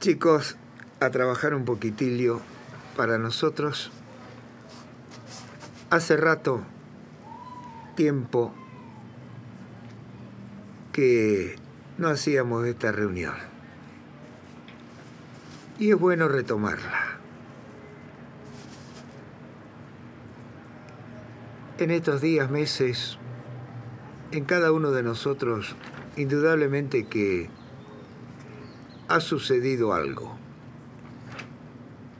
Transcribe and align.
Chicos, 0.00 0.56
a 0.98 1.10
trabajar 1.10 1.52
un 1.52 1.66
poquitillo 1.66 2.40
para 2.96 3.18
nosotros. 3.18 3.92
Hace 5.90 6.16
rato, 6.16 6.62
tiempo, 7.96 8.54
que 10.90 11.56
no 11.98 12.08
hacíamos 12.08 12.66
esta 12.66 12.92
reunión. 12.92 13.34
Y 15.78 15.90
es 15.90 15.98
bueno 15.98 16.28
retomarla. 16.28 17.18
En 21.76 21.90
estos 21.90 22.22
días, 22.22 22.50
meses, 22.50 23.18
en 24.32 24.46
cada 24.46 24.72
uno 24.72 24.92
de 24.92 25.02
nosotros, 25.02 25.76
indudablemente 26.16 27.06
que 27.06 27.50
ha 29.10 29.20
sucedido 29.20 29.92
algo. 29.92 30.36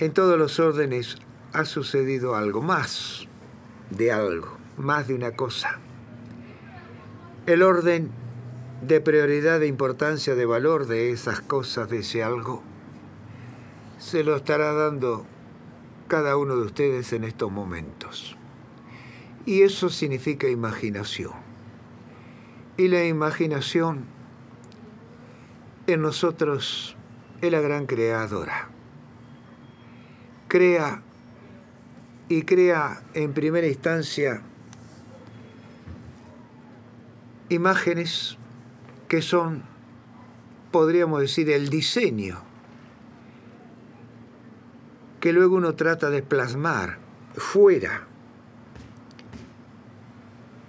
En 0.00 0.12
todos 0.12 0.36
los 0.36 0.58
órdenes 0.58 1.18
ha 1.52 1.64
sucedido 1.64 2.34
algo, 2.34 2.62
más 2.62 3.28
de 3.90 4.10
algo, 4.10 4.58
más 4.76 5.06
de 5.06 5.14
una 5.14 5.30
cosa. 5.30 5.78
El 7.46 7.62
orden 7.62 8.10
de 8.82 9.00
prioridad, 9.00 9.60
de 9.60 9.68
importancia, 9.68 10.34
de 10.34 10.46
valor 10.46 10.88
de 10.88 11.12
esas 11.12 11.40
cosas, 11.40 11.88
de 11.88 11.98
ese 11.98 12.24
algo, 12.24 12.60
se 13.98 14.24
lo 14.24 14.34
estará 14.34 14.72
dando 14.72 15.26
cada 16.08 16.36
uno 16.36 16.56
de 16.56 16.62
ustedes 16.62 17.12
en 17.12 17.22
estos 17.22 17.52
momentos. 17.52 18.36
Y 19.46 19.62
eso 19.62 19.90
significa 19.90 20.48
imaginación. 20.48 21.34
Y 22.76 22.88
la 22.88 23.04
imaginación 23.04 24.06
en 25.92 26.02
nosotros 26.02 26.96
es 27.40 27.52
la 27.52 27.60
gran 27.60 27.86
creadora. 27.86 28.68
Crea 30.48 31.02
y 32.28 32.42
crea 32.42 33.02
en 33.14 33.32
primera 33.32 33.66
instancia 33.66 34.42
imágenes 37.48 38.38
que 39.08 39.22
son, 39.22 39.64
podríamos 40.70 41.20
decir, 41.20 41.50
el 41.50 41.68
diseño, 41.68 42.40
que 45.20 45.32
luego 45.32 45.56
uno 45.56 45.74
trata 45.74 46.10
de 46.10 46.22
plasmar 46.22 46.98
fuera 47.34 48.06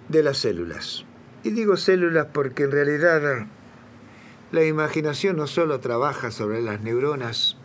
de 0.10 0.24
las 0.24 0.40
células. 0.40 1.06
Y 1.44 1.52
digo 1.52 1.78
células 1.78 2.28
porque 2.34 2.64
en 2.64 2.72
realidad 2.72 3.46
la 4.52 4.66
imaginación 4.66 5.38
no 5.38 5.48
solo 5.48 5.80
trabaja 5.80 6.32
sobre 6.32 6.62
las 6.62 6.82
neuronas, 6.82 7.58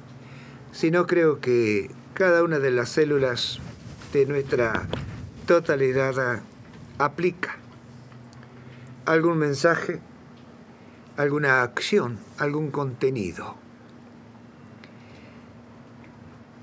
sino 0.72 1.06
creo 1.06 1.40
que 1.40 1.90
cada 2.14 2.42
una 2.42 2.58
de 2.58 2.70
las 2.70 2.90
células 2.90 3.58
de 4.12 4.26
nuestra 4.26 4.86
totalidad 5.46 6.42
aplica 6.98 7.56
algún 9.04 9.38
mensaje 9.38 10.00
alguna 11.16 11.62
acción, 11.62 12.18
algún 12.38 12.70
contenido. 12.70 13.56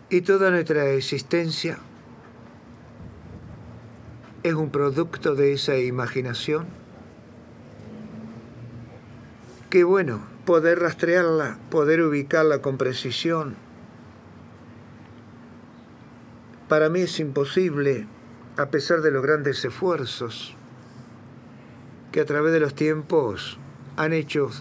Y 0.09 0.21
toda 0.21 0.51
nuestra 0.51 0.89
existencia 0.91 1.79
es 4.43 4.53
un 4.53 4.69
producto 4.69 5.35
de 5.35 5.53
esa 5.53 5.77
imaginación. 5.77 6.82
Qué 9.73 9.83
bueno, 9.83 10.21
poder 10.45 10.81
rastrearla, 10.81 11.57
poder 11.71 12.03
ubicarla 12.03 12.61
con 12.61 12.77
precisión. 12.77 13.55
Para 16.69 16.89
mí 16.89 16.99
es 16.99 17.19
imposible, 17.19 18.05
a 18.55 18.67
pesar 18.67 19.01
de 19.01 19.09
los 19.09 19.23
grandes 19.23 19.65
esfuerzos 19.65 20.55
que 22.11 22.21
a 22.21 22.25
través 22.25 22.53
de 22.53 22.59
los 22.59 22.75
tiempos 22.75 23.57
han 23.97 24.13
hecho 24.13 24.51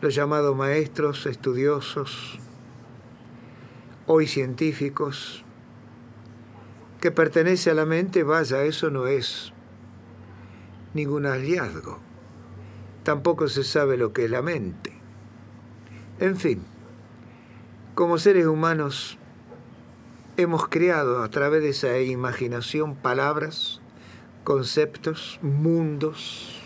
los 0.00 0.12
llamados 0.12 0.56
maestros, 0.56 1.26
estudiosos, 1.26 2.40
hoy 4.08 4.26
científicos, 4.26 5.44
que 7.00 7.12
pertenece 7.12 7.70
a 7.70 7.74
la 7.74 7.86
mente, 7.86 8.24
vaya, 8.24 8.64
eso 8.64 8.90
no 8.90 9.06
es 9.06 9.52
ningún 10.94 11.26
hallazgo. 11.26 12.03
Tampoco 13.04 13.48
se 13.48 13.64
sabe 13.64 13.96
lo 13.96 14.12
que 14.12 14.24
es 14.24 14.30
la 14.30 14.42
mente. 14.42 14.92
En 16.18 16.36
fin, 16.36 16.62
como 17.94 18.18
seres 18.18 18.46
humanos 18.46 19.18
hemos 20.36 20.68
creado 20.68 21.22
a 21.22 21.28
través 21.28 21.62
de 21.62 21.68
esa 21.68 22.00
imaginación 22.00 22.96
palabras, 22.96 23.80
conceptos, 24.42 25.38
mundos, 25.42 26.60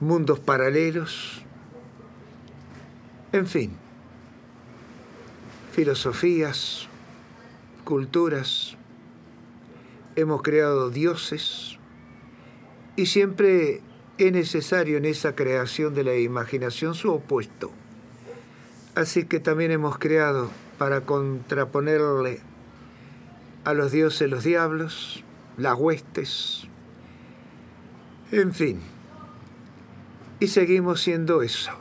mundos 0.00 0.40
paralelos, 0.40 1.44
en 3.32 3.46
fin, 3.46 3.76
filosofías, 5.72 6.88
culturas, 7.84 8.76
hemos 10.16 10.42
creado 10.42 10.90
dioses 10.90 11.78
y 12.96 13.06
siempre 13.06 13.82
es 14.26 14.32
necesario 14.32 14.98
en 14.98 15.04
esa 15.04 15.34
creación 15.34 15.94
de 15.94 16.04
la 16.04 16.16
imaginación 16.16 16.94
su 16.94 17.12
opuesto. 17.12 17.70
Así 18.94 19.24
que 19.24 19.40
también 19.40 19.70
hemos 19.70 19.98
creado 19.98 20.50
para 20.78 21.02
contraponerle 21.02 22.40
a 23.64 23.72
los 23.72 23.92
dioses 23.92 24.28
los 24.28 24.44
diablos, 24.44 25.24
las 25.56 25.74
huestes, 25.78 26.68
en 28.32 28.52
fin. 28.52 28.80
Y 30.38 30.48
seguimos 30.48 31.00
siendo 31.00 31.42
eso. 31.42 31.72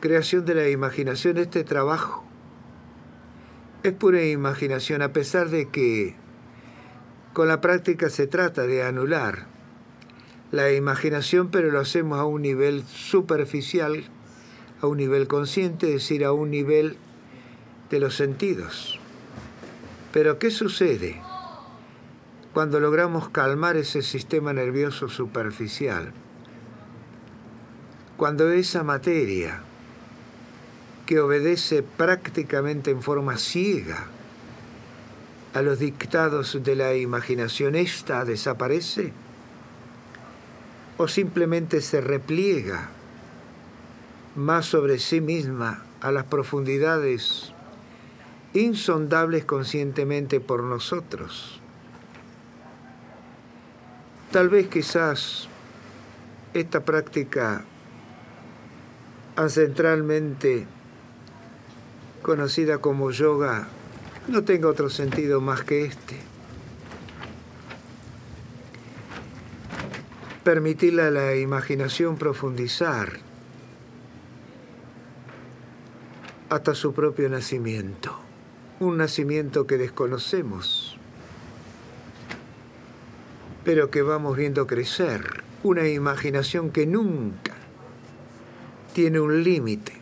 Creación 0.00 0.44
de 0.44 0.54
la 0.54 0.68
imaginación, 0.68 1.38
este 1.38 1.64
trabajo 1.64 2.24
es 3.82 3.92
pura 3.92 4.24
imaginación, 4.24 5.02
a 5.02 5.12
pesar 5.12 5.50
de 5.50 5.68
que 5.68 6.16
con 7.32 7.48
la 7.48 7.60
práctica 7.60 8.08
se 8.08 8.26
trata 8.26 8.62
de 8.62 8.82
anular 8.82 9.53
la 10.54 10.72
imaginación, 10.72 11.50
pero 11.50 11.70
lo 11.70 11.80
hacemos 11.80 12.18
a 12.18 12.24
un 12.24 12.42
nivel 12.42 12.84
superficial, 12.84 14.04
a 14.80 14.86
un 14.86 14.98
nivel 14.98 15.26
consciente, 15.26 15.88
es 15.88 15.94
decir, 15.94 16.24
a 16.24 16.32
un 16.32 16.50
nivel 16.50 16.96
de 17.90 18.00
los 18.00 18.14
sentidos. 18.16 18.98
Pero 20.12 20.38
¿qué 20.38 20.50
sucede 20.50 21.20
cuando 22.52 22.80
logramos 22.80 23.28
calmar 23.28 23.76
ese 23.76 24.02
sistema 24.02 24.52
nervioso 24.52 25.08
superficial? 25.08 26.12
cuando 28.16 28.52
esa 28.52 28.82
materia 28.84 29.60
que 31.06 31.20
obedece 31.20 31.82
prácticamente 31.82 32.90
en 32.90 33.02
forma 33.02 33.36
ciega 33.36 34.06
a 35.52 35.62
los 35.62 35.78
dictados 35.78 36.58
de 36.62 36.76
la 36.76 36.94
imaginación, 36.94 37.74
esta 37.74 38.24
desaparece 38.24 39.12
o 40.96 41.08
simplemente 41.08 41.80
se 41.80 42.00
repliega 42.00 42.88
más 44.36 44.66
sobre 44.66 44.98
sí 44.98 45.20
misma 45.20 45.82
a 46.00 46.10
las 46.10 46.24
profundidades 46.24 47.52
insondables 48.52 49.44
conscientemente 49.44 50.40
por 50.40 50.62
nosotros. 50.62 51.60
Tal 54.30 54.48
vez 54.48 54.68
quizás 54.68 55.48
esta 56.54 56.84
práctica 56.84 57.64
ancestralmente 59.36 60.66
conocida 62.22 62.78
como 62.78 63.10
yoga 63.10 63.68
no 64.28 64.44
tenga 64.44 64.68
otro 64.68 64.88
sentido 64.88 65.40
más 65.40 65.62
que 65.62 65.84
este. 65.84 66.33
Permitirle 70.44 71.02
a 71.02 71.10
la 71.10 71.34
imaginación 71.36 72.16
profundizar 72.16 73.14
hasta 76.50 76.74
su 76.74 76.92
propio 76.92 77.30
nacimiento, 77.30 78.14
un 78.78 78.98
nacimiento 78.98 79.66
que 79.66 79.78
desconocemos, 79.78 80.98
pero 83.64 83.90
que 83.90 84.02
vamos 84.02 84.36
viendo 84.36 84.66
crecer, 84.66 85.42
una 85.62 85.88
imaginación 85.88 86.70
que 86.70 86.86
nunca 86.86 87.54
tiene 88.92 89.20
un 89.20 89.42
límite. 89.42 89.92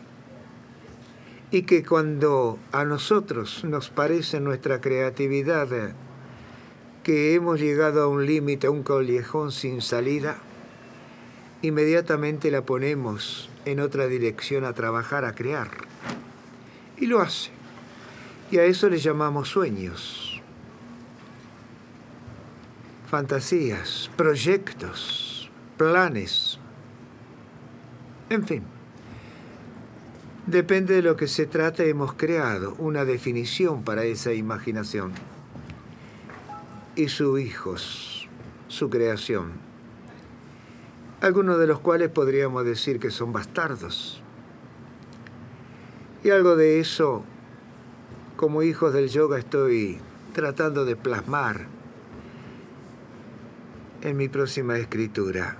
Y 1.51 1.63
que 1.63 1.85
cuando 1.85 2.59
a 2.71 2.83
nosotros 2.83 3.63
nos 3.63 3.89
parece 3.89 4.41
nuestra 4.41 4.81
creatividad 4.81 5.93
que 7.03 7.35
hemos 7.35 7.59
llegado 7.59 8.01
a 8.01 8.07
un 8.07 8.25
límite, 8.25 8.67
a 8.67 8.71
un 8.71 8.81
callejón 8.81 9.51
sin 9.51 9.81
salida, 9.81 10.37
inmediatamente 11.61 12.49
la 12.49 12.63
ponemos 12.63 13.49
en 13.65 13.81
otra 13.81 14.07
dirección 14.07 14.63
a 14.63 14.73
trabajar, 14.73 15.25
a 15.25 15.35
crear. 15.35 15.69
Y 16.97 17.07
lo 17.07 17.19
hace. 17.19 17.51
Y 18.51 18.57
a 18.57 18.63
eso 18.65 18.89
le 18.89 18.99
llamamos 18.99 19.49
sueños, 19.49 20.41
fantasías, 23.09 24.09
proyectos, 24.15 25.49
planes, 25.77 26.59
en 28.29 28.45
fin. 28.45 28.63
Depende 30.45 30.95
de 30.95 31.01
lo 31.01 31.15
que 31.15 31.27
se 31.27 31.45
trate, 31.45 31.89
hemos 31.89 32.13
creado 32.13 32.75
una 32.77 33.05
definición 33.05 33.83
para 33.83 34.03
esa 34.03 34.33
imaginación. 34.33 35.32
Y 36.95 37.07
sus 37.07 37.39
hijos, 37.39 38.27
su 38.67 38.91
creación. 38.91 39.53
Algunos 41.21 41.57
de 41.57 41.65
los 41.65 41.79
cuales 41.79 42.09
podríamos 42.09 42.65
decir 42.65 42.99
que 42.99 43.09
son 43.09 43.33
bastardos. 43.33 44.21
Y 46.23 46.29
algo 46.29 46.55
de 46.55 46.79
eso, 46.79 47.23
como 48.35 48.61
hijos 48.61 48.93
del 48.93 49.09
yoga, 49.09 49.39
estoy 49.39 49.97
tratando 50.33 50.85
de 50.85 50.95
plasmar 50.95 51.65
en 54.03 54.15
mi 54.15 54.29
próxima 54.29 54.77
escritura. 54.77 55.57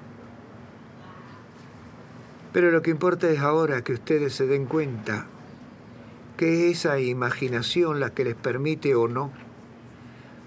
Pero 2.52 2.70
lo 2.70 2.84
que 2.84 2.92
importa 2.92 3.28
es 3.32 3.40
ahora 3.40 3.84
que 3.84 3.94
ustedes 3.94 4.36
se 4.36 4.46
den 4.46 4.68
cuenta 4.68 5.26
que 6.38 6.70
es 6.70 6.78
esa 6.78 7.00
imaginación 7.00 8.00
la 8.00 8.12
que 8.12 8.24
les 8.24 8.36
permite 8.36 8.94
o 8.94 9.08
no 9.08 9.32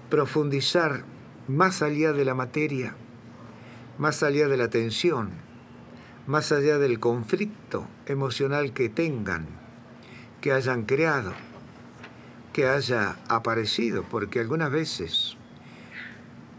profundizar 0.09 1.03
más 1.47 1.81
allá 1.81 2.13
de 2.13 2.25
la 2.25 2.33
materia, 2.33 2.95
más 3.97 4.23
allá 4.23 4.47
de 4.47 4.57
la 4.57 4.69
tensión, 4.69 5.31
más 6.27 6.51
allá 6.51 6.77
del 6.77 6.99
conflicto 6.99 7.87
emocional 8.05 8.73
que 8.73 8.89
tengan, 8.89 9.47
que 10.41 10.51
hayan 10.51 10.83
creado, 10.83 11.33
que 12.53 12.67
haya 12.67 13.17
aparecido, 13.27 14.03
porque 14.03 14.39
algunas 14.39 14.71
veces 14.71 15.37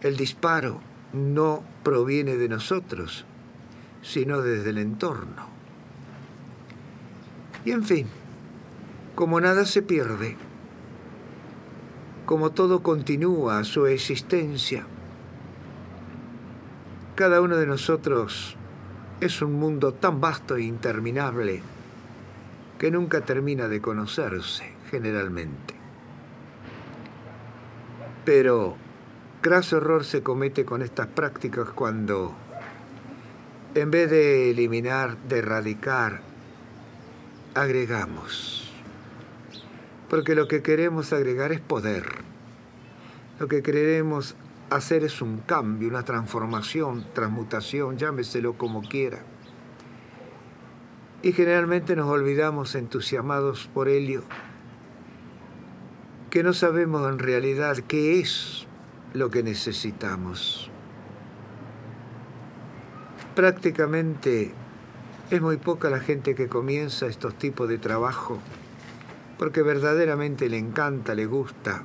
el 0.03 0.17
disparo 0.17 0.81
no 1.13 1.65
proviene 1.83 2.37
de 2.37 2.49
nosotros, 2.49 3.25
sino 4.03 4.41
desde 4.41 4.71
el 4.71 4.79
entorno. 4.79 5.49
Y 7.65 7.73
en 7.73 7.85
fin, 7.85 8.07
como 9.15 9.41
nada 9.41 9.65
se 9.65 9.83
pierde, 9.83 10.37
como 12.29 12.51
todo 12.51 12.83
continúa 12.83 13.65
su 13.65 13.87
existencia, 13.87 14.85
cada 17.15 17.41
uno 17.41 17.57
de 17.57 17.67
nosotros 17.67 18.55
es 19.23 19.41
un 19.41 19.55
mundo 19.55 19.95
tan 19.95 20.21
vasto 20.21 20.57
e 20.57 20.63
interminable 20.65 21.63
que 22.79 22.91
nunca 22.91 23.23
termina 23.23 23.67
de 23.67 23.81
conocerse 23.81 24.71
generalmente. 24.91 25.73
Pero 28.27 28.77
graso 29.43 29.79
error 29.79 30.05
se 30.05 30.23
comete 30.23 30.67
con 30.67 30.83
estas 30.83 31.07
prácticas 31.07 31.71
cuando 31.71 32.35
en 33.75 33.91
vez 33.91 34.11
de 34.11 34.51
eliminar, 34.51 35.17
de 35.17 35.39
erradicar, 35.39 36.21
agregamos. 37.55 38.68
Porque 40.09 40.35
lo 40.35 40.49
que 40.49 40.63
queremos 40.63 41.13
agregar 41.13 41.53
es 41.53 41.61
poder. 41.61 42.05
Lo 43.39 43.49
que 43.49 43.63
queremos 43.63 44.37
hacer 44.71 45.05
es 45.05 45.23
un 45.23 45.39
cambio, 45.39 45.89
una 45.89 46.05
transformación, 46.05 47.07
transmutación, 47.15 47.99
llámeselo 47.99 48.55
como 48.55 48.83
quiera. 48.83 49.19
Y 51.23 51.33
generalmente 51.33 51.97
nos 51.97 52.09
olvidamos, 52.09 52.75
entusiasmados 52.75 53.69
por 53.75 53.89
ello, 53.89 54.23
que 56.31 56.43
no 56.43 56.53
sabemos 56.53 57.11
en 57.11 57.19
realidad 57.19 57.77
qué 57.87 58.21
es 58.21 58.67
lo 59.15 59.31
que 59.31 59.43
necesitamos 59.43 60.71
prácticamente 63.39 64.51
es 65.31 65.41
muy 65.41 65.59
poca 65.59 65.91
la 65.91 66.01
gente 66.01 66.35
que 66.35 66.49
comienza 66.49 67.07
estos 67.07 67.39
tipos 67.39 67.69
de 67.69 67.79
trabajo 67.79 68.41
porque 69.39 69.63
verdaderamente 69.63 70.49
le 70.49 70.59
encanta, 70.59 71.15
le 71.15 71.27
gusta, 71.27 71.85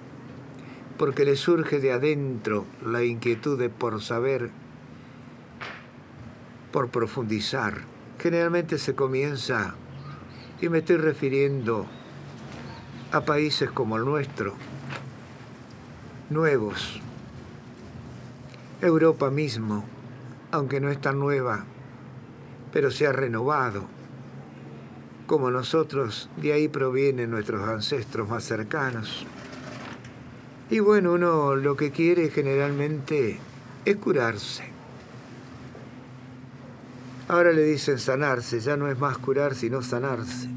porque 0.97 1.23
le 1.23 1.35
surge 1.35 1.79
de 1.79 1.91
adentro 1.91 2.65
la 2.83 3.03
inquietud 3.03 3.57
de 3.57 3.69
por 3.69 4.01
saber, 4.01 4.50
por 6.71 6.89
profundizar. 6.89 7.81
Generalmente 8.19 8.77
se 8.77 8.95
comienza, 8.95 9.75
y 10.61 10.69
me 10.69 10.79
estoy 10.79 10.97
refiriendo 10.97 11.85
a 13.11 13.21
países 13.21 13.69
como 13.69 13.97
el 13.97 14.06
nuestro, 14.06 14.56
nuevos, 16.29 16.99
Europa 18.81 19.29
mismo, 19.29 19.85
aunque 20.51 20.79
no 20.79 20.89
es 20.89 20.99
tan 20.99 21.19
nueva, 21.19 21.65
pero 22.71 22.89
se 22.89 23.06
ha 23.06 23.11
renovado. 23.11 23.93
Como 25.33 25.50
nosotros, 25.50 26.30
de 26.38 26.53
ahí 26.53 26.68
provienen 26.68 27.31
nuestros 27.31 27.68
ancestros 27.68 28.30
más 28.30 28.44
cercanos. 28.44 29.25
Y 30.69 30.77
bueno, 30.77 31.13
uno 31.13 31.56
lo 31.56 31.75
que 31.75 31.89
quiere 31.89 32.30
generalmente 32.30 33.39
es 33.83 33.95
curarse. 33.95 34.63
Ahora 37.27 37.51
le 37.51 37.63
dicen 37.63 37.97
sanarse, 37.97 38.59
ya 38.59 38.77
no 38.77 38.88
es 38.91 39.00
más 39.00 39.18
curar 39.18 39.56
sino 39.56 39.81
sanarse. 39.81 40.50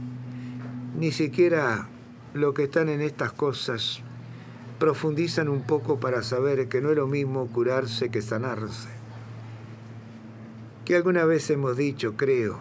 Ni 0.98 1.10
siquiera 1.10 1.88
lo 2.34 2.52
que 2.52 2.64
están 2.64 2.90
en 2.90 3.00
estas 3.00 3.32
cosas 3.32 4.02
profundizan 4.78 5.48
un 5.48 5.62
poco 5.62 5.98
para 5.98 6.22
saber 6.22 6.68
que 6.68 6.82
no 6.82 6.90
es 6.90 6.96
lo 6.96 7.06
mismo 7.06 7.46
curarse 7.46 8.10
que 8.10 8.20
sanarse 8.20 8.90
que 10.84 10.94
alguna 10.94 11.24
vez 11.24 11.50
hemos 11.50 11.76
dicho, 11.76 12.16
creo, 12.16 12.60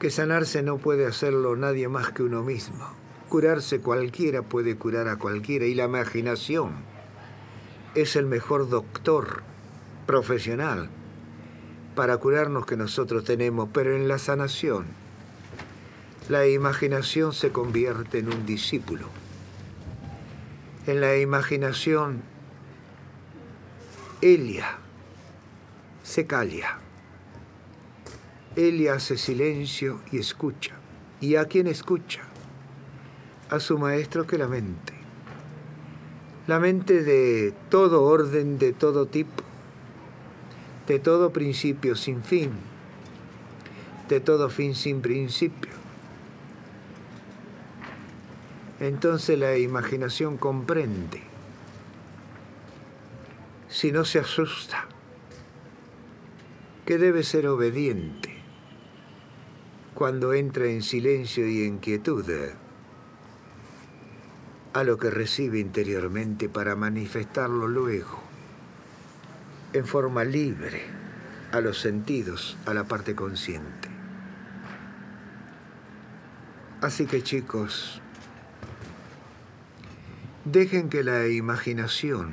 que 0.00 0.10
sanarse 0.10 0.62
no 0.62 0.78
puede 0.78 1.06
hacerlo 1.06 1.54
nadie 1.56 1.86
más 1.88 2.10
que 2.10 2.22
uno 2.22 2.42
mismo. 2.42 2.88
Curarse 3.28 3.80
cualquiera 3.80 4.40
puede 4.40 4.76
curar 4.76 5.08
a 5.08 5.16
cualquiera 5.16 5.66
y 5.66 5.74
la 5.74 5.84
imaginación 5.84 6.72
es 7.94 8.16
el 8.16 8.24
mejor 8.24 8.70
doctor 8.70 9.42
profesional 10.06 10.88
para 11.94 12.16
curarnos 12.16 12.64
que 12.64 12.78
nosotros 12.78 13.24
tenemos, 13.24 13.68
pero 13.74 13.94
en 13.94 14.08
la 14.08 14.18
sanación 14.18 14.86
la 16.30 16.46
imaginación 16.46 17.34
se 17.34 17.50
convierte 17.50 18.20
en 18.20 18.32
un 18.32 18.46
discípulo. 18.46 19.06
En 20.86 21.02
la 21.02 21.18
imaginación, 21.18 22.22
Elia, 24.22 24.78
se 26.02 26.26
calla. 26.26 26.78
Él 28.56 28.88
hace 28.88 29.16
silencio 29.16 30.00
y 30.10 30.18
escucha. 30.18 30.72
¿Y 31.20 31.36
a 31.36 31.44
quién 31.44 31.68
escucha? 31.68 32.22
A 33.48 33.60
su 33.60 33.78
maestro 33.78 34.26
que 34.26 34.38
la 34.38 34.48
mente. 34.48 34.92
La 36.48 36.58
mente 36.58 37.04
de 37.04 37.54
todo 37.68 38.02
orden, 38.02 38.58
de 38.58 38.72
todo 38.72 39.06
tipo, 39.06 39.44
de 40.88 40.98
todo 40.98 41.32
principio 41.32 41.94
sin 41.94 42.24
fin, 42.24 42.50
de 44.08 44.18
todo 44.18 44.50
fin 44.50 44.74
sin 44.74 45.00
principio. 45.00 45.70
Entonces 48.80 49.38
la 49.38 49.56
imaginación 49.58 50.38
comprende. 50.38 51.22
Si 53.68 53.92
no 53.92 54.04
se 54.04 54.18
asusta, 54.18 54.86
que 56.84 56.98
debe 56.98 57.22
ser 57.22 57.46
obediente 57.46 58.29
cuando 59.94 60.32
entra 60.32 60.66
en 60.66 60.82
silencio 60.82 61.48
y 61.48 61.64
en 61.64 61.78
quietud 61.78 62.24
a 64.72 64.84
lo 64.84 64.98
que 64.98 65.10
recibe 65.10 65.58
interiormente 65.58 66.48
para 66.48 66.76
manifestarlo 66.76 67.66
luego 67.66 68.20
en 69.72 69.86
forma 69.86 70.24
libre 70.24 70.82
a 71.52 71.60
los 71.60 71.80
sentidos, 71.80 72.56
a 72.66 72.74
la 72.74 72.84
parte 72.84 73.14
consciente. 73.14 73.88
Así 76.80 77.06
que 77.06 77.22
chicos, 77.22 78.00
dejen 80.44 80.88
que 80.88 81.04
la 81.04 81.28
imaginación 81.28 82.32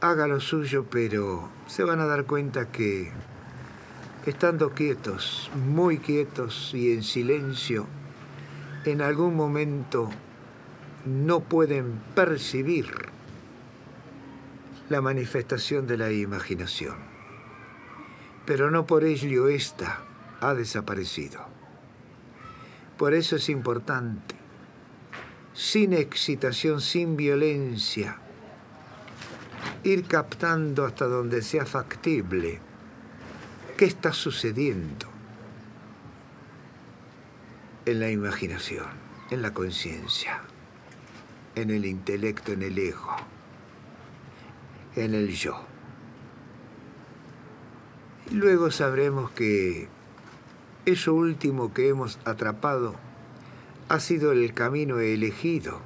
haga 0.00 0.26
lo 0.26 0.40
suyo, 0.40 0.86
pero 0.90 1.50
se 1.66 1.84
van 1.84 2.00
a 2.00 2.06
dar 2.06 2.24
cuenta 2.24 2.70
que 2.72 3.12
estando 4.26 4.70
quietos, 4.70 5.50
muy 5.54 5.98
quietos 5.98 6.72
y 6.74 6.92
en 6.92 7.02
silencio, 7.02 7.86
en 8.84 9.02
algún 9.02 9.34
momento 9.34 10.10
no 11.06 11.40
pueden 11.40 12.00
percibir 12.14 12.90
la 14.88 15.00
manifestación 15.00 15.86
de 15.86 15.96
la 15.96 16.10
imaginación. 16.10 17.10
pero 18.50 18.68
no 18.68 18.84
por 18.84 19.04
ello 19.04 19.48
ésta 19.48 20.00
ha 20.40 20.54
desaparecido. 20.54 21.38
Por 22.98 23.14
eso 23.14 23.36
es 23.36 23.48
importante, 23.48 24.34
sin 25.54 25.92
excitación, 25.92 26.80
sin 26.80 27.16
violencia, 27.16 28.18
ir 29.84 30.04
captando 30.04 30.84
hasta 30.84 31.06
donde 31.06 31.42
sea 31.42 31.64
factible 31.64 32.60
qué 33.80 33.86
está 33.86 34.12
sucediendo 34.12 35.06
en 37.86 37.98
la 37.98 38.10
imaginación, 38.10 38.84
en 39.30 39.40
la 39.40 39.54
conciencia, 39.54 40.42
en 41.54 41.70
el 41.70 41.86
intelecto, 41.86 42.52
en 42.52 42.60
el 42.60 42.78
ego, 42.78 43.16
en 44.96 45.14
el 45.14 45.30
yo. 45.30 45.64
Luego 48.30 48.70
sabremos 48.70 49.30
que 49.30 49.88
eso 50.84 51.14
último 51.14 51.72
que 51.72 51.88
hemos 51.88 52.18
atrapado 52.26 52.96
ha 53.88 53.98
sido 53.98 54.32
el 54.32 54.52
camino 54.52 54.98
elegido 55.00 55.80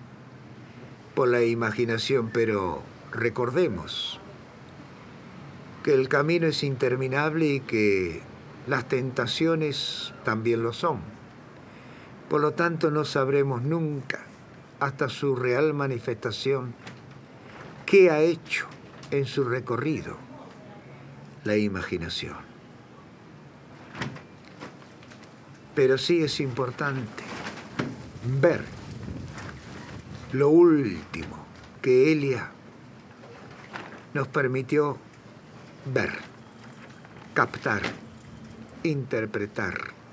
por 1.14 1.28
la 1.28 1.44
imaginación, 1.44 2.30
pero 2.32 2.82
recordemos 3.12 4.18
que 5.84 5.92
el 5.92 6.08
camino 6.08 6.46
es 6.46 6.64
interminable 6.64 7.46
y 7.46 7.60
que 7.60 8.22
las 8.66 8.88
tentaciones 8.88 10.14
también 10.24 10.62
lo 10.62 10.72
son. 10.72 11.00
Por 12.30 12.40
lo 12.40 12.52
tanto, 12.52 12.90
no 12.90 13.04
sabremos 13.04 13.62
nunca, 13.62 14.20
hasta 14.80 15.10
su 15.10 15.36
real 15.36 15.74
manifestación, 15.74 16.74
qué 17.84 18.10
ha 18.10 18.20
hecho 18.20 18.66
en 19.10 19.26
su 19.26 19.44
recorrido 19.44 20.16
la 21.44 21.58
imaginación. 21.58 22.38
Pero 25.74 25.98
sí 25.98 26.24
es 26.24 26.40
importante 26.40 27.24
ver 28.40 28.62
lo 30.32 30.48
último 30.48 31.44
que 31.82 32.10
Elia 32.10 32.50
nos 34.14 34.28
permitió 34.28 34.98
ver, 35.86 36.10
captar, 37.34 37.82
interpretar. 38.82 40.03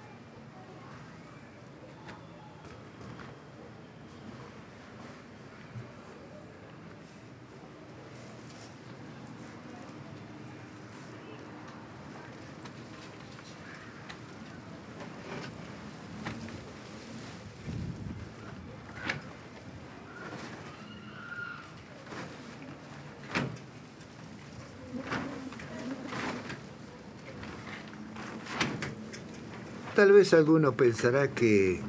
Tal 30.12 30.18
vez 30.18 30.34
alguno 30.34 30.74
pensará 30.74 31.30
que 31.30 31.80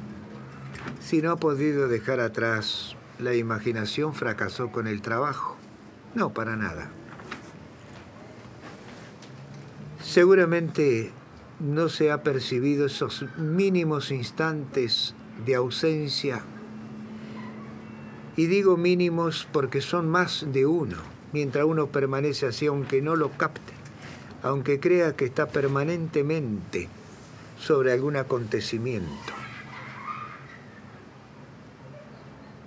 si 1.01 1.21
no 1.21 1.31
ha 1.31 1.35
podido 1.35 1.89
dejar 1.89 2.21
atrás 2.21 2.95
la 3.19 3.35
imaginación 3.35 4.13
fracasó 4.13 4.71
con 4.71 4.87
el 4.87 5.01
trabajo. 5.01 5.57
No, 6.15 6.33
para 6.33 6.55
nada. 6.55 6.89
Seguramente 10.01 11.11
no 11.59 11.89
se 11.89 12.11
ha 12.11 12.23
percibido 12.23 12.85
esos 12.85 13.25
mínimos 13.35 14.09
instantes 14.09 15.15
de 15.45 15.55
ausencia. 15.55 16.43
Y 18.37 18.45
digo 18.45 18.77
mínimos 18.77 19.49
porque 19.51 19.81
son 19.81 20.07
más 20.07 20.45
de 20.49 20.65
uno, 20.65 20.95
mientras 21.33 21.65
uno 21.65 21.87
permanece 21.87 22.45
así, 22.45 22.67
aunque 22.67 23.01
no 23.01 23.17
lo 23.17 23.31
capte, 23.31 23.73
aunque 24.43 24.79
crea 24.79 25.13
que 25.13 25.25
está 25.25 25.49
permanentemente 25.49 26.87
sobre 27.65 27.93
algún 27.93 28.17
acontecimiento. 28.17 29.33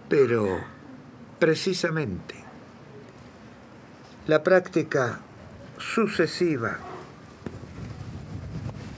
Pero 0.09 0.59
precisamente 1.39 2.35
la 4.27 4.43
práctica 4.43 5.21
sucesiva 5.77 6.79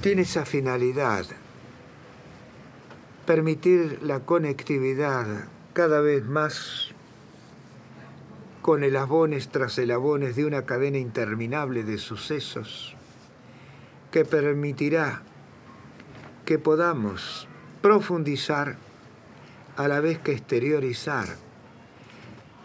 tiene 0.00 0.22
esa 0.22 0.44
finalidad, 0.44 1.26
permitir 3.26 3.98
la 4.02 4.20
conectividad 4.20 5.26
cada 5.72 6.00
vez 6.00 6.24
más 6.24 6.90
con 8.62 8.84
el 8.84 8.96
abones 8.96 9.48
tras 9.48 9.78
el 9.78 9.90
abones 9.90 10.36
de 10.36 10.44
una 10.44 10.64
cadena 10.64 10.98
interminable 10.98 11.82
de 11.82 11.98
sucesos 11.98 12.94
que 14.12 14.24
permitirá 14.24 15.22
que 16.48 16.58
podamos 16.58 17.46
profundizar 17.82 18.78
a 19.76 19.86
la 19.86 20.00
vez 20.00 20.18
que 20.18 20.32
exteriorizar, 20.32 21.26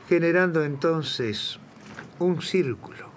generando 0.08 0.64
entonces 0.64 1.60
un 2.18 2.42
círculo 2.42 3.10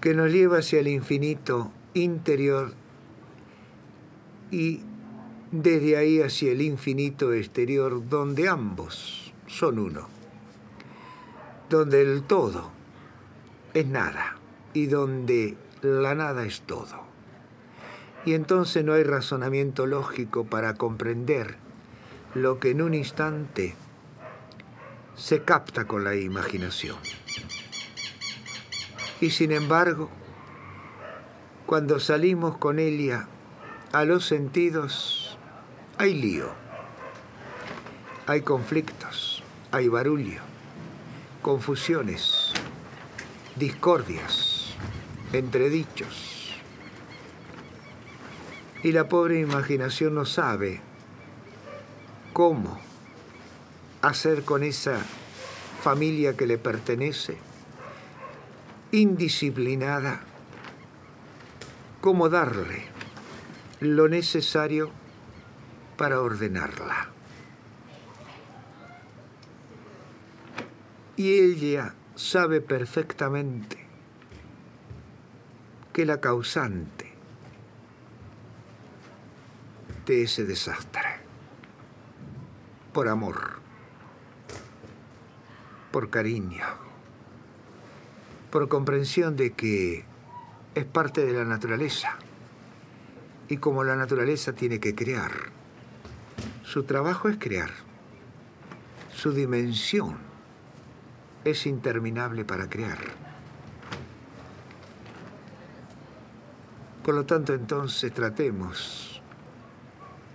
que 0.00 0.14
nos 0.14 0.32
lleva 0.32 0.60
hacia 0.60 0.80
el 0.80 0.88
infinito 0.88 1.70
interior 1.92 2.72
y 4.50 4.80
desde 5.52 5.98
ahí 5.98 6.22
hacia 6.22 6.52
el 6.52 6.62
infinito 6.62 7.34
exterior, 7.34 8.08
donde 8.08 8.48
ambos 8.48 9.34
son 9.46 9.80
uno, 9.80 10.08
donde 11.68 12.00
el 12.00 12.22
todo 12.22 12.70
es 13.74 13.86
nada 13.86 14.38
y 14.72 14.86
donde 14.86 15.58
la 15.82 16.14
nada 16.14 16.46
es 16.46 16.62
todo. 16.62 17.07
Y 18.28 18.34
entonces 18.34 18.84
no 18.84 18.92
hay 18.92 19.04
razonamiento 19.04 19.86
lógico 19.86 20.44
para 20.44 20.74
comprender 20.74 21.56
lo 22.34 22.60
que 22.60 22.72
en 22.72 22.82
un 22.82 22.92
instante 22.92 23.74
se 25.16 25.44
capta 25.44 25.86
con 25.86 26.04
la 26.04 26.14
imaginación. 26.14 26.98
Y 29.22 29.30
sin 29.30 29.50
embargo, 29.50 30.10
cuando 31.64 32.00
salimos 32.00 32.58
con 32.58 32.78
Elia 32.78 33.28
a 33.92 34.04
los 34.04 34.26
sentidos, 34.26 35.38
hay 35.96 36.12
lío, 36.12 36.50
hay 38.26 38.42
conflictos, 38.42 39.42
hay 39.70 39.88
barullo, 39.88 40.42
confusiones, 41.40 42.52
discordias, 43.56 44.74
entredichos 45.32 46.37
y 48.82 48.92
la 48.92 49.08
pobre 49.08 49.40
imaginación 49.40 50.14
no 50.14 50.24
sabe 50.24 50.80
cómo 52.32 52.78
hacer 54.02 54.44
con 54.44 54.62
esa 54.62 55.00
familia 55.82 56.36
que 56.36 56.46
le 56.46 56.58
pertenece, 56.58 57.38
indisciplinada, 58.92 60.20
cómo 62.00 62.28
darle 62.28 62.84
lo 63.80 64.08
necesario 64.08 64.90
para 65.96 66.20
ordenarla. 66.20 67.10
Y 71.16 71.32
ella 71.40 71.94
sabe 72.14 72.60
perfectamente 72.60 73.84
que 75.92 76.06
la 76.06 76.20
causante 76.20 76.97
ese 80.10 80.44
desastre. 80.44 81.20
Por 82.92 83.08
amor, 83.08 83.60
por 85.92 86.10
cariño, 86.10 86.64
por 88.50 88.68
comprensión 88.68 89.36
de 89.36 89.52
que 89.52 90.04
es 90.74 90.84
parte 90.84 91.24
de 91.24 91.32
la 91.32 91.44
naturaleza. 91.44 92.16
Y 93.48 93.58
como 93.58 93.84
la 93.84 93.96
naturaleza 93.96 94.52
tiene 94.52 94.78
que 94.78 94.94
crear, 94.94 95.32
su 96.62 96.84
trabajo 96.84 97.28
es 97.28 97.38
crear. 97.38 97.70
Su 99.12 99.32
dimensión 99.32 100.18
es 101.44 101.66
interminable 101.66 102.44
para 102.44 102.68
crear. 102.68 102.98
Por 107.02 107.14
lo 107.14 107.24
tanto, 107.24 107.54
entonces 107.54 108.12
tratemos 108.12 109.17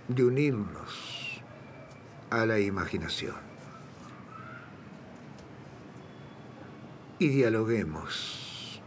de 0.08 0.24
unirnos 0.24 1.42
a 2.30 2.46
la 2.46 2.58
imaginación. 2.58 3.36
Y 7.18 7.28
dialoguemos 7.28 8.82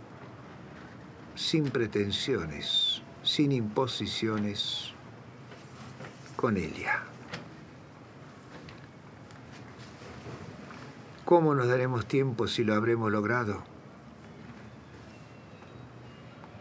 sin 1.35 1.69
pretensiones, 1.69 3.01
sin 3.23 3.51
imposiciones, 3.51 4.93
con 6.35 6.57
ella. 6.57 7.03
¿Cómo 11.25 11.55
nos 11.55 11.67
daremos 11.67 12.05
tiempo 12.05 12.47
si 12.47 12.63
lo 12.63 12.73
habremos 12.75 13.11
logrado? 13.11 13.63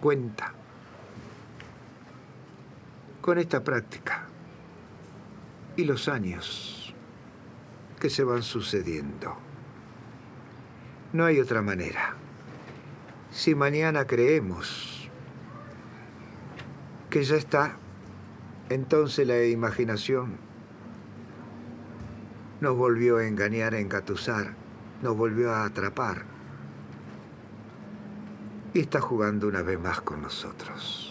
Cuenta 0.00 0.52
con 3.20 3.38
esta 3.38 3.62
práctica 3.62 4.25
y 5.76 5.85
los 5.85 6.09
años 6.09 6.95
que 8.00 8.11
se 8.11 8.25
van 8.25 8.42
sucediendo. 8.42 9.37
No 11.12 11.25
hay 11.25 11.40
otra 11.40 11.62
manera. 11.62 12.14
Si 13.30 13.54
mañana 13.54 14.06
creemos 14.06 15.11
que 17.11 17.23
ya 17.23 17.37
está, 17.37 17.76
entonces 18.68 19.26
la 19.26 19.45
imaginación 19.45 20.38
nos 22.61 22.76
volvió 22.76 23.18
a 23.18 23.26
engañar, 23.26 23.75
a 23.75 23.78
engatusar, 23.78 24.54
nos 25.02 25.16
volvió 25.16 25.52
a 25.52 25.64
atrapar 25.64 26.25
y 28.73 28.80
está 28.80 29.00
jugando 29.00 29.49
una 29.49 29.62
vez 29.62 29.78
más 29.78 30.00
con 30.00 30.23
nosotros. 30.23 31.05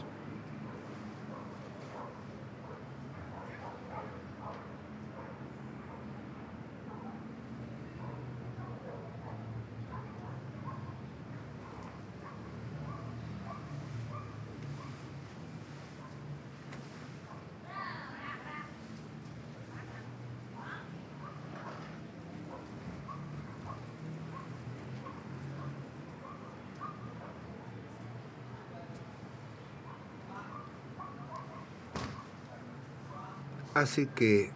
Así 33.75 34.05
que 34.05 34.51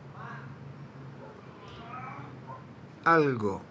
algo 3.03 3.61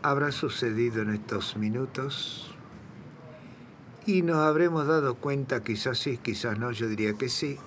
habrá 0.00 0.30
sucedido 0.30 1.02
en 1.02 1.10
estos 1.10 1.56
minutos 1.56 2.54
y 4.06 4.22
nos 4.22 4.36
habremos 4.36 4.86
dado 4.86 5.16
cuenta, 5.16 5.64
quizás 5.64 5.98
sí, 5.98 6.18
quizás 6.18 6.56
no, 6.56 6.70
yo 6.70 6.86
diría 6.86 7.14
que 7.14 7.28
sí, 7.28 7.58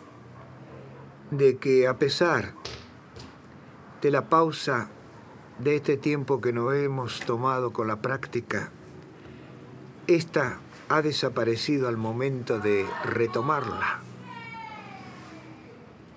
de 1.32 1.58
que 1.58 1.90
a 1.90 2.00
pesar 2.00 2.54
de 4.02 4.12
la 4.12 4.30
pausa 4.30 4.88
de 5.60 5.76
este 5.76 5.98
tiempo 5.98 6.40
que 6.40 6.54
nos 6.54 6.74
hemos 6.74 7.20
tomado 7.26 7.74
con 7.74 7.90
la 7.90 8.02
práctica, 8.02 8.72
esta 10.08 10.60
ha 10.88 11.02
desaparecido 11.02 11.90
al 11.90 11.98
momento 11.98 12.60
de 12.60 12.86
retomarla 13.04 14.15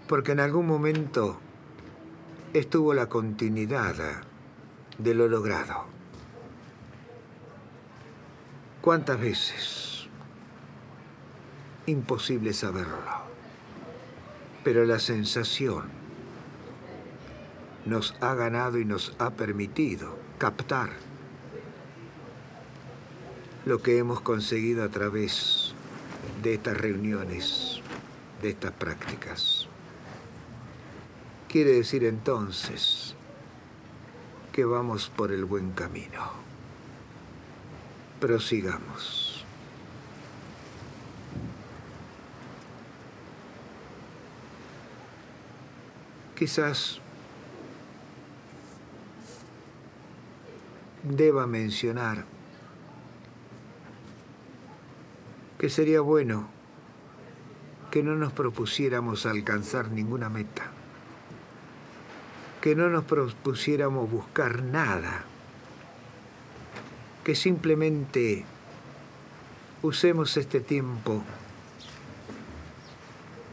porque 0.08 0.32
en 0.32 0.40
algún 0.40 0.66
momento 0.66 1.38
estuvo 2.54 2.94
la 2.94 3.06
continuidad 3.08 3.94
de 4.96 5.14
lo 5.14 5.28
logrado. 5.28 5.84
¿Cuántas 8.80 9.20
veces? 9.20 10.08
Imposible 11.86 12.54
saberlo. 12.54 12.96
Pero 14.64 14.84
la 14.86 14.98
sensación 14.98 15.84
nos 17.84 18.14
ha 18.20 18.34
ganado 18.34 18.78
y 18.78 18.84
nos 18.84 19.14
ha 19.18 19.30
permitido 19.30 20.18
captar 20.38 20.90
lo 23.66 23.82
que 23.82 23.98
hemos 23.98 24.20
conseguido 24.22 24.84
a 24.84 24.88
través 24.88 25.74
de 26.42 26.54
estas 26.54 26.76
reuniones, 26.76 27.82
de 28.40 28.50
estas 28.50 28.72
prácticas. 28.72 29.57
Quiere 31.48 31.72
decir 31.72 32.04
entonces 32.04 33.14
que 34.52 34.66
vamos 34.66 35.08
por 35.08 35.32
el 35.32 35.46
buen 35.46 35.70
camino. 35.70 36.30
Prosigamos. 38.20 39.46
Quizás 46.36 47.00
deba 51.02 51.46
mencionar 51.46 52.26
que 55.58 55.70
sería 55.70 56.02
bueno 56.02 56.46
que 57.90 58.02
no 58.02 58.16
nos 58.16 58.34
propusiéramos 58.34 59.24
alcanzar 59.24 59.90
ninguna 59.90 60.28
meta 60.28 60.72
que 62.60 62.74
no 62.74 62.88
nos 62.88 63.04
propusiéramos 63.04 64.10
buscar 64.10 64.62
nada, 64.62 65.24
que 67.22 67.34
simplemente 67.34 68.44
usemos 69.82 70.36
este 70.36 70.60
tiempo 70.60 71.22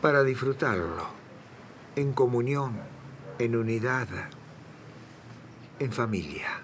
para 0.02 0.24
disfrutarlo 0.24 1.08
en 1.96 2.14
comunión, 2.14 2.80
en 3.38 3.56
unidad, 3.56 4.08
en 5.80 5.92
familia. 5.92 6.62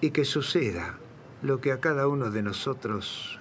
Y 0.00 0.10
que 0.10 0.24
suceda 0.24 0.98
lo 1.42 1.60
que 1.60 1.72
a 1.72 1.80
cada 1.80 2.08
uno 2.08 2.30
de 2.30 2.42
nosotros 2.42 3.38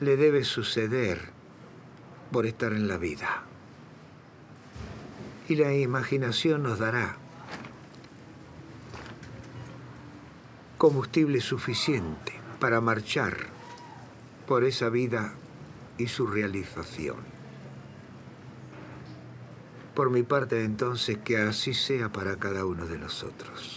le 0.00 0.16
debe 0.16 0.44
suceder 0.44 1.30
por 2.32 2.44
estar 2.44 2.72
en 2.72 2.88
la 2.88 2.98
vida 2.98 3.44
y 5.48 5.56
la 5.56 5.72
imaginación 5.72 6.62
nos 6.62 6.78
dará 6.78 7.16
combustible 10.78 11.40
suficiente 11.40 12.32
para 12.60 12.80
marchar 12.80 13.36
por 14.46 14.64
esa 14.64 14.88
vida 14.88 15.34
y 15.98 16.08
su 16.08 16.26
realización. 16.26 17.16
Por 19.94 20.10
mi 20.10 20.22
parte 20.22 20.62
entonces 20.62 21.18
que 21.18 21.38
así 21.38 21.72
sea 21.72 22.10
para 22.12 22.36
cada 22.36 22.66
uno 22.66 22.86
de 22.86 22.98
nosotros. 22.98 23.75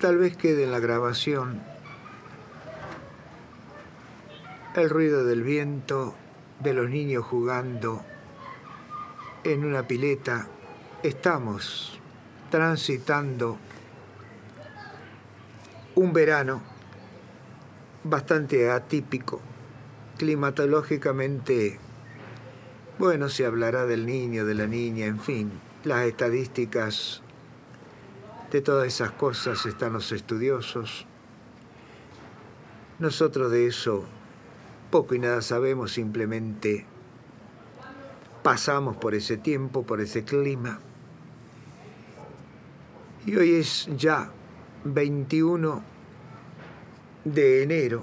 Tal 0.00 0.16
vez 0.16 0.34
quede 0.34 0.64
en 0.64 0.72
la 0.72 0.78
grabación 0.78 1.60
el 4.74 4.88
ruido 4.88 5.26
del 5.26 5.42
viento, 5.42 6.14
de 6.60 6.72
los 6.72 6.88
niños 6.88 7.22
jugando 7.26 8.02
en 9.44 9.62
una 9.62 9.86
pileta. 9.86 10.48
Estamos 11.02 12.00
transitando 12.50 13.58
un 15.96 16.14
verano 16.14 16.62
bastante 18.02 18.70
atípico, 18.70 19.42
climatológicamente, 20.16 21.78
bueno, 22.98 23.28
se 23.28 23.44
hablará 23.44 23.84
del 23.84 24.06
niño, 24.06 24.46
de 24.46 24.54
la 24.54 24.66
niña, 24.66 25.04
en 25.04 25.20
fin, 25.20 25.52
las 25.84 26.06
estadísticas 26.06 27.22
de 28.50 28.60
todas 28.60 28.86
esas 28.86 29.12
cosas 29.12 29.64
están 29.66 29.92
los 29.92 30.10
estudiosos. 30.12 31.06
Nosotros 32.98 33.50
de 33.50 33.66
eso 33.66 34.04
poco 34.90 35.14
y 35.14 35.20
nada 35.20 35.40
sabemos, 35.40 35.92
simplemente 35.92 36.84
pasamos 38.42 38.96
por 38.96 39.14
ese 39.14 39.36
tiempo, 39.36 39.84
por 39.84 40.00
ese 40.00 40.24
clima. 40.24 40.80
Y 43.24 43.36
hoy 43.36 43.54
es 43.54 43.88
ya 43.96 44.30
21 44.84 45.82
de 47.24 47.62
enero 47.62 48.02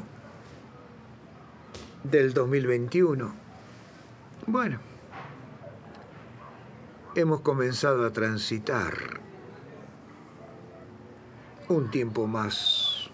del 2.04 2.34
2021. 2.34 3.34
Bueno, 4.46 4.80
hemos 7.16 7.42
comenzado 7.42 8.06
a 8.06 8.14
transitar 8.14 9.27
un 11.70 11.92
tiempo 11.92 12.28
más 12.28 13.10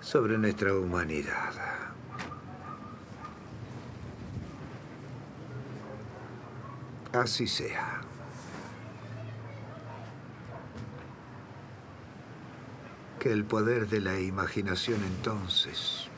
sobre 0.00 0.38
nuestra 0.38 0.74
humanidad. 0.74 1.52
Así 7.12 7.48
sea. 7.48 8.00
Que 13.18 13.32
el 13.32 13.44
poder 13.44 13.88
de 13.88 14.00
la 14.00 14.18
imaginación 14.20 15.02
entonces 15.02 16.08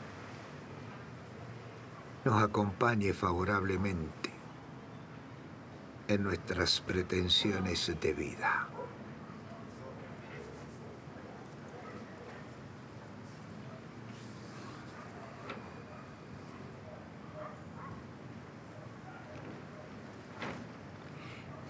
nos 2.23 2.41
acompañe 2.41 3.13
favorablemente 3.13 4.31
en 6.07 6.23
nuestras 6.23 6.79
pretensiones 6.81 7.91
de 7.99 8.13
vida. 8.13 8.69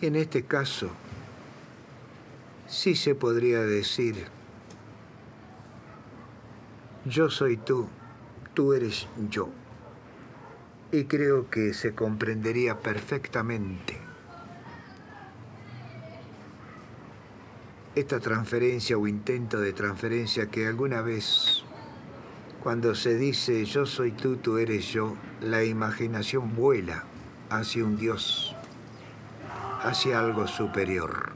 En 0.03 0.17
este 0.17 0.43
caso, 0.43 0.89
sí 2.67 2.93
se 2.93 3.15
podría 3.15 3.61
decir, 3.61 4.25
yo 7.05 7.29
soy 7.29 7.55
tú, 7.55 7.87
tú 8.53 8.73
eres 8.73 9.07
yo. 9.29 9.47
Y 10.91 11.05
creo 11.05 11.49
que 11.49 11.73
se 11.73 11.95
comprendería 11.95 12.79
perfectamente 12.79 13.97
esta 17.95 18.19
transferencia 18.19 18.97
o 18.97 19.07
intento 19.07 19.61
de 19.61 19.71
transferencia 19.71 20.49
que 20.49 20.67
alguna 20.67 21.01
vez, 21.01 21.63
cuando 22.61 22.93
se 22.93 23.15
dice 23.15 23.63
yo 23.63 23.85
soy 23.85 24.11
tú, 24.11 24.35
tú 24.35 24.57
eres 24.57 24.87
yo, 24.87 25.15
la 25.39 25.63
imaginación 25.63 26.57
vuela 26.57 27.05
hacia 27.49 27.85
un 27.85 27.95
Dios 27.95 28.52
hacia 29.83 30.19
algo 30.19 30.47
superior. 30.47 31.33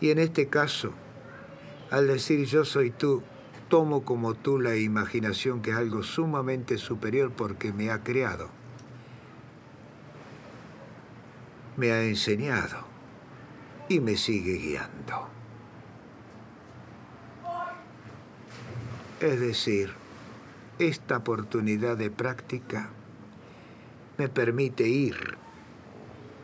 Y 0.00 0.10
en 0.10 0.18
este 0.18 0.48
caso, 0.48 0.92
al 1.90 2.06
decir 2.08 2.44
yo 2.46 2.64
soy 2.64 2.90
tú, 2.90 3.22
tomo 3.68 4.04
como 4.04 4.34
tú 4.34 4.58
la 4.58 4.76
imaginación 4.76 5.62
que 5.62 5.70
es 5.70 5.76
algo 5.76 6.02
sumamente 6.02 6.78
superior 6.78 7.32
porque 7.32 7.72
me 7.72 7.90
ha 7.90 8.02
creado, 8.02 8.48
me 11.76 11.92
ha 11.92 12.02
enseñado 12.04 12.84
y 13.88 14.00
me 14.00 14.16
sigue 14.16 14.54
guiando. 14.54 15.28
Es 19.20 19.40
decir, 19.40 19.92
esta 20.78 21.18
oportunidad 21.18 21.96
de 21.96 22.10
práctica 22.10 22.90
me 24.18 24.28
permite 24.28 24.88
ir 24.88 25.36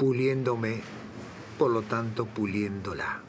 puliéndome, 0.01 0.81
por 1.59 1.71
lo 1.71 1.83
tanto 1.83 2.25
puliéndola. 2.25 3.21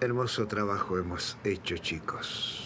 Hermoso 0.00 0.46
trabajo 0.46 0.98
hemos 0.98 1.36
hecho, 1.42 1.76
chicos. 1.78 2.63